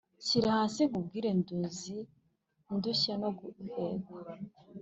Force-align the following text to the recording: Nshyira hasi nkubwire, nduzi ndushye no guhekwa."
Nshyira 0.19 0.49
hasi 0.57 0.81
nkubwire, 0.89 1.29
nduzi 1.39 1.97
ndushye 2.75 3.13
no 3.21 3.29
guhekwa." 3.37 4.19